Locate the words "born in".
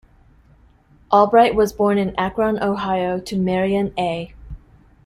1.73-2.15